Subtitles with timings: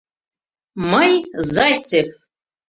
[0.91, 1.11] —Мый,
[1.51, 2.07] Зайцев!